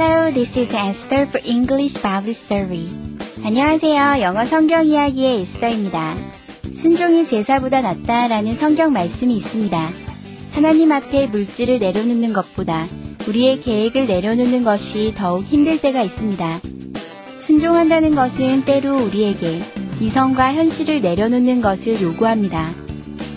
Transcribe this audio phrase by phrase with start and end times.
[0.00, 2.86] Hello, this is Esther for English Bible Story.
[3.42, 4.22] 안녕하세요.
[4.22, 6.14] 영어 성경 이야기의 에스더입니다.
[6.72, 9.90] 순종이 제사보다 낫다라는 성경 말씀이 있습니다.
[10.52, 12.86] 하나님 앞에 물질을 내려놓는 것보다
[13.26, 16.60] 우리의 계획을 내려놓는 것이 더욱 힘들 때가 있습니다.
[17.40, 19.60] 순종한다는 것은 때로 우리에게
[20.00, 22.72] 이성과 현실을 내려놓는 것을 요구합니다.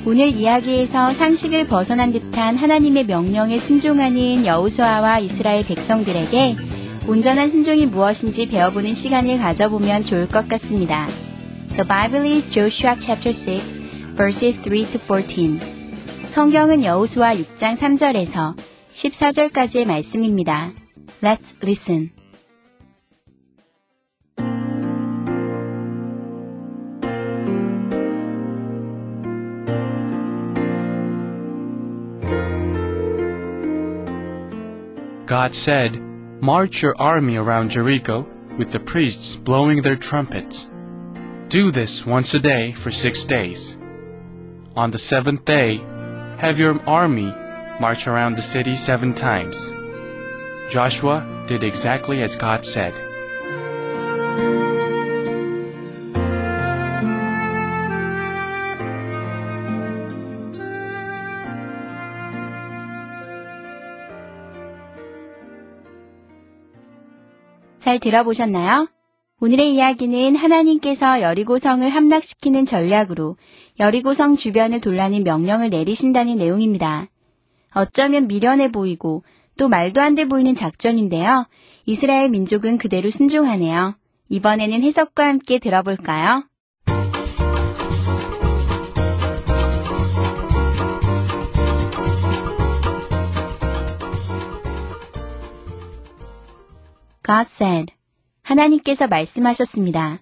[0.03, 6.55] 오늘 이야기에서 상식을 벗어난 듯한 하나님의 명령에 순종하는 여우수아와 이스라엘 백성들에게
[7.07, 11.07] 온전한 순종이 무엇인지 배워보는 시간을 가져보면 좋을 것 같습니다.
[11.69, 15.59] The Bible is Joshua chapter 6, verses 3 to 14.
[16.29, 18.55] 성경은 여우수아 6장 3절에서
[18.91, 20.73] 14절까지의 말씀입니다.
[21.21, 22.20] Let's listen.
[35.31, 35.95] God said,
[36.41, 40.69] March your army around Jericho with the priests blowing their trumpets.
[41.47, 43.77] Do this once a day for six days.
[44.75, 45.77] On the seventh day,
[46.37, 47.33] have your army
[47.79, 49.71] march around the city seven times.
[50.69, 52.93] Joshua did exactly as God said.
[67.81, 68.87] 잘 들어보셨나요?
[69.39, 73.37] 오늘의 이야기는 하나님께서 여리고성을 함락시키는 전략으로
[73.79, 77.07] 여리고성 주변을 돌라는 명령을 내리신다는 내용입니다.
[77.73, 79.23] 어쩌면 미련해 보이고
[79.57, 81.47] 또 말도 안 돼 보이는 작전인데요.
[81.87, 83.95] 이스라엘 민족은 그대로 순종하네요.
[84.29, 86.43] 이번에는 해석과 함께 들어볼까요?
[97.22, 97.92] God said,
[98.42, 100.20] 하나님께서 말씀하셨습니다.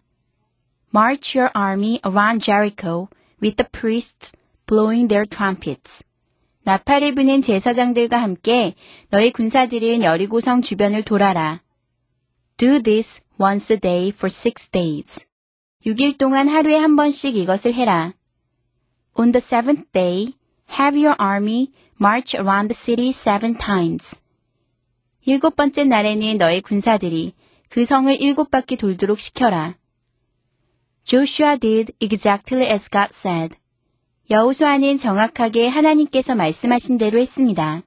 [0.94, 3.08] March your army around Jericho
[3.42, 4.32] with the priests
[4.66, 6.04] blowing their trumpets.
[6.62, 8.74] 나팔을 부는 제사장들과 함께
[9.10, 11.60] 너희 군사들은 여리고성 주변을 돌아라.
[12.56, 15.26] Do this once a day for six days.
[15.84, 18.14] 6일 동안 하루에 한 번씩 이것을 해라.
[19.18, 20.34] On the seventh day,
[20.78, 24.18] have your army march around the city seven times.
[25.29, 27.35] 일곱 번째 날에는 너희 군사들이
[27.69, 29.75] 그 성을 일곱 바퀴 돌도록 시켜라.
[31.03, 33.55] Joshua did exactly as God said.
[34.31, 37.83] 여호수아는 정확하게 하나님께서 말씀하신 대로 했습니다.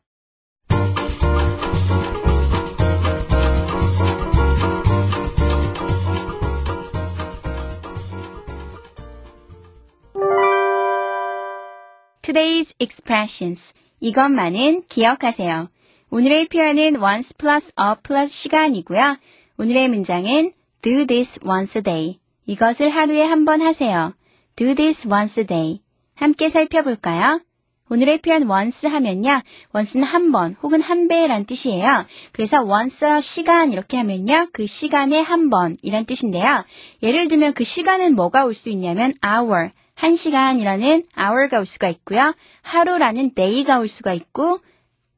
[12.22, 13.74] Today's expressions.
[13.98, 15.68] 이것만은 기억하세요.
[16.14, 19.16] 오늘의 표현은 once plus a plus 시간이고요.
[19.56, 20.52] 오늘의 문장은
[20.82, 22.18] do this once a day.
[22.44, 24.12] 이것을 하루에 한 번 하세요.
[24.54, 25.80] do this once a day.
[26.14, 27.40] 함께 살펴볼까요?
[27.88, 29.40] 오늘의 표현 once 하면요.
[29.74, 32.04] once는 한 번 혹은 한 배란 뜻이에요.
[32.32, 34.48] 그래서 once a 시간 이렇게 하면요.
[34.52, 36.66] 그 시간에 한 번이란 뜻인데요.
[37.02, 42.34] 예를 들면 그 시간은 뭐가 올 수 있냐면 hour, 한 시간이라는 hour가 올 수가 있고요.
[42.60, 44.60] 하루라는 day가 올 수가 있고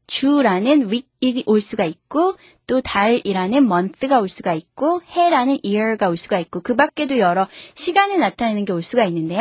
[0.06, 2.34] 주라는 week이 올 수가 있고
[2.66, 8.18] 또 달이라는 month가 올 수가 있고 해라는 year가 올 수가 있고 그 밖에도 여러 시간을
[8.20, 9.40] 나타내는 게 올 수가 있는데요.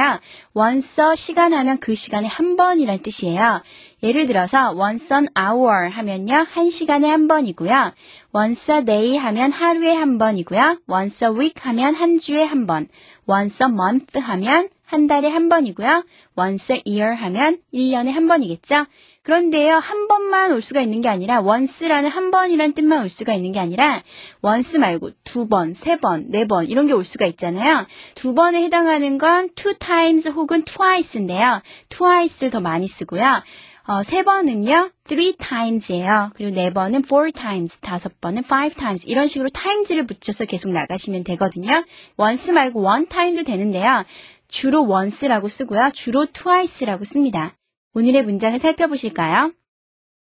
[0.54, 3.62] once 시간 하면 그 시간에 한 번이란 뜻이에요.
[4.04, 6.46] 예를 들어서 once an hour 하면요.
[6.50, 7.94] 한 시간에 한 번이고요.
[8.36, 10.80] once a day 하면 하루에 한 번이고요.
[10.90, 12.88] once a week 하면 한 주에 한 번.
[13.30, 16.04] once a month 하면 한 달에 한 번이고요.
[16.38, 18.86] once a year 하면 1년에 한 번이겠죠.
[19.24, 23.54] 그런데요, 한 번만 올 수가 있는 게 아니라 once라는 한 번이란 뜻만 올 수가 있는
[23.54, 24.04] 게 아니라
[24.42, 27.88] once 말고 두 번, 세 번, 네 번 이런 게 올 수가 있잖아요.
[28.16, 31.62] 두 번에 해당하는 건 two times 혹은 twice인데요.
[31.88, 33.42] twice를 더 많이 쓰고요.
[33.86, 36.32] 어, 세 번은요, three times예요.
[36.36, 41.24] 그리고 네 번은 four times, 다섯 번은 five times 이런 식으로 times를 붙여서 계속 나가시면
[41.24, 41.86] 되거든요.
[42.18, 44.04] once 말고 one time도 되는데요.
[44.50, 45.92] 주로 once라고 쓰고요.
[45.94, 47.56] 주로 twice라고 씁니다.
[47.96, 49.54] 오늘의 문장을 살펴보실까요?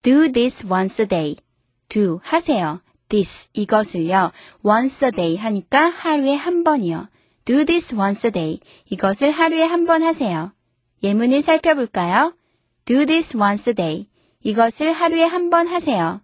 [0.02, 1.36] Do this once a day.
[1.90, 2.82] do 하세요.
[3.10, 4.32] this 이것을요.
[4.66, 7.10] once a day 하니까 하루에 한 번이요.
[7.44, 10.54] do this once a day 이것을 하루에 한 번 하세요.
[11.04, 12.34] 예문을 살펴볼까요?
[12.86, 14.08] do this once a day
[14.44, 16.22] 이것을 하루에 한 번 하세요.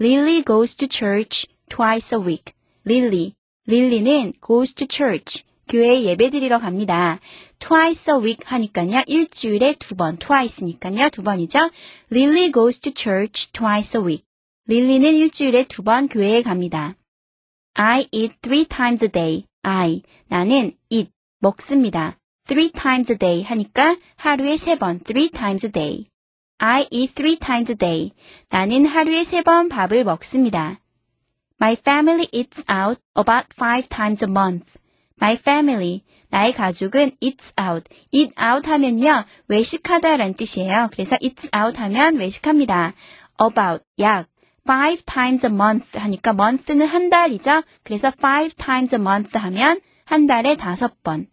[0.00, 2.54] Lily goes to church twice a week.
[2.86, 3.34] Lily.
[3.66, 5.44] 릴리는 goes to church.
[5.72, 7.18] 교회에 예배 드리러 갑니다.
[7.58, 9.04] twice a week 하니까요.
[9.06, 10.18] 일주일에 두 번.
[10.18, 11.08] twice니까요.
[11.08, 11.70] 두 번이죠.
[12.12, 14.26] Lily goes to church twice a week.
[14.66, 16.94] 릴리는 일주일에 두 번 교회에 갑니다.
[17.72, 19.44] I eat three times a day.
[19.62, 20.02] I.
[20.28, 21.10] 나는 eat.
[21.40, 22.18] 먹습니다.
[22.46, 25.00] three times a day 하니까 하루에 세 번.
[25.00, 26.04] three times a day.
[26.58, 28.12] I eat three times a day.
[28.50, 30.80] 나는 하루에 세 번 밥을 먹습니다.
[31.58, 34.81] My family eats out about five times a month.
[35.22, 37.84] My family, 나의 가족은 eats out.
[38.10, 40.88] eat out 하면요, 외식하다라는 뜻이에요.
[40.90, 42.94] 그래서 eats out 하면 외식합니다.
[43.40, 44.26] about, 약.
[44.66, 47.62] five times a month 하니까 month는 한 달이죠.
[47.84, 51.28] 그래서 five times a month 하면 한 달에 다섯 번.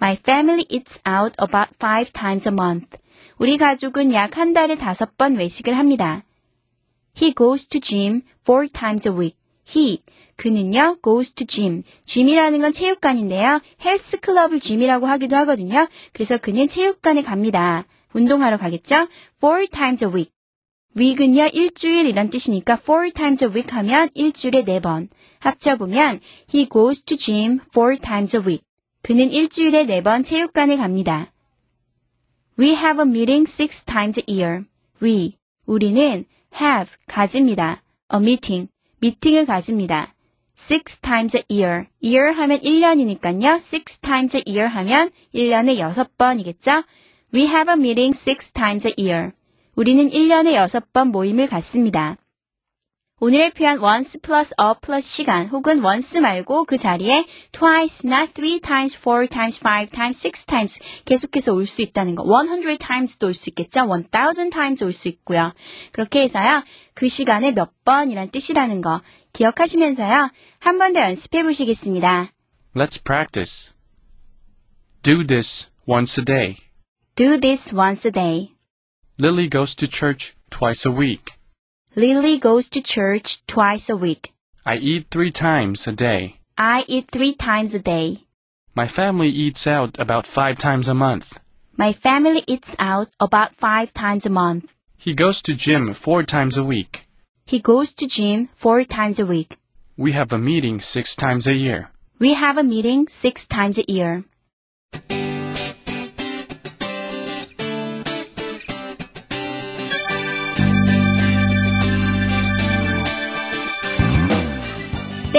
[0.00, 2.96] My family eats out about five times a month.
[3.36, 6.24] 우리 가족은 약 한 달에 다섯 번 외식을 합니다.
[7.14, 9.36] He goes to gym four times a week.
[9.68, 10.00] He,
[10.36, 11.82] 그는요, goes to gym.
[12.04, 13.60] gym이라는 건 체육관인데요.
[13.84, 15.88] 헬스 클럽을 gym이라고 하기도 하거든요.
[16.12, 17.84] 그래서 그는 체육관에 갑니다.
[18.12, 19.08] 운동하러 가겠죠?
[19.38, 20.32] four times a week.
[20.96, 25.08] week은요, 일주일 이란 뜻이니까 four times a week 하면 일주일에 네 번.
[25.40, 26.20] 합쳐보면
[26.52, 28.64] he goes to gym four times a week.
[29.02, 31.32] 그는 일주일에 네 번 체육관에 갑니다.
[32.58, 34.64] We have a meeting six times a year.
[35.02, 36.24] We, 우리는
[36.60, 37.82] have, 가집니다.
[38.12, 38.68] a meeting,
[39.04, 40.14] 미팅을 가집니다.
[40.56, 41.88] six times a year.
[42.02, 43.56] year 하면 1년이니까요.
[43.56, 46.84] six times a year 하면 1년에 6번이겠죠?
[47.34, 49.32] We have a meeting six times a year.
[49.76, 52.16] 우리는 1년에 6번 모임을 갖습니다.
[53.20, 58.96] 오늘의 표현 once plus a plus 시간 혹은 once 말고 그 자리에 twice나 three times,
[58.98, 62.24] four times, five times, six times 계속해서 올 수 있다는 거.
[62.24, 63.86] 100 times도 올 수 있겠죠?
[63.86, 65.54] 1000 times 올 수 있고요.
[65.92, 66.64] 그렇게 해서요.
[66.94, 69.00] 그 시간에 몇 번이란 뜻이라는 거
[69.32, 70.30] 기억하시면서요.
[70.58, 72.32] 한 번 더 연습해 보시겠습니다.
[72.74, 73.72] Let's practice.
[75.02, 76.56] Do this once a day.
[77.14, 78.50] Do this once a day.
[79.20, 81.32] Lily goes to church twice a week.
[81.96, 84.32] Lily goes to church twice a week.
[84.66, 86.40] I eat three times a day.
[86.58, 88.24] I eat three times a day.
[88.74, 91.38] My family eats out about five times a month.
[91.76, 94.66] My family eats out about five times a month.
[94.96, 97.06] He goes to gym four times a week.
[97.46, 99.56] He goes to gym four times a week.
[99.96, 101.90] We have a meeting six times a year.
[102.18, 104.24] We have a meeting six times a year.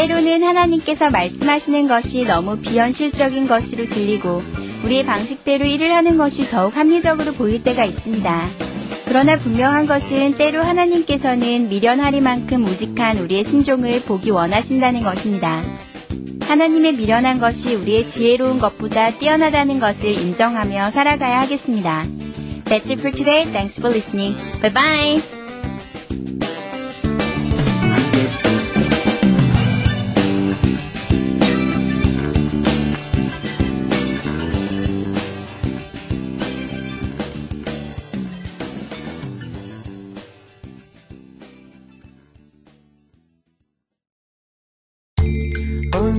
[0.05, 4.43] 때로는 하나님께서 말씀하시는 것이 너무 비현실적인 것으로 들리고
[4.83, 8.45] 우리의 방식대로 일을 하는 것이 더욱 합리적으로 보일 때가 있습니다.
[9.05, 15.63] 그러나 분명한 것은 때로 하나님께서는 미련하리만큼 우직한 우리의 신종을 보기 원하신다는 것입니다.
[16.41, 22.05] 하나님의 미련한 것이 우리의 지혜로운 것보다 뛰어나다는 것을 인정하며 살아가야 하겠습니다.
[22.65, 23.45] That's it for today.
[23.45, 24.37] Thanks for listening.
[24.61, 25.44] Bye bye.